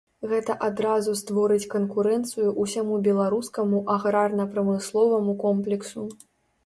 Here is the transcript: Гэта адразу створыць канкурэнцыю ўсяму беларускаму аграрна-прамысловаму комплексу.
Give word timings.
Гэта 0.29 0.53
адразу 0.67 1.11
створыць 1.19 1.67
канкурэнцыю 1.73 2.47
ўсяму 2.63 2.97
беларускаму 3.09 3.83
аграрна-прамысловаму 3.97 5.39
комплексу. 5.45 6.01